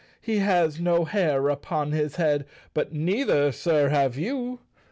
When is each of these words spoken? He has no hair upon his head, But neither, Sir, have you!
He 0.19 0.39
has 0.39 0.79
no 0.79 1.05
hair 1.05 1.47
upon 1.49 1.91
his 1.91 2.15
head, 2.15 2.47
But 2.73 2.91
neither, 2.91 3.51
Sir, 3.51 3.89
have 3.89 4.17
you! 4.17 4.57